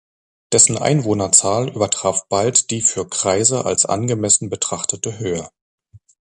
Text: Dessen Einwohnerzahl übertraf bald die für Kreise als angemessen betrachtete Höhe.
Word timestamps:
Dessen 0.51 0.79
Einwohnerzahl 0.79 1.69
übertraf 1.69 2.27
bald 2.27 2.71
die 2.71 2.81
für 2.81 3.07
Kreise 3.07 3.65
als 3.67 3.85
angemessen 3.85 4.49
betrachtete 4.49 5.19
Höhe. 5.19 5.47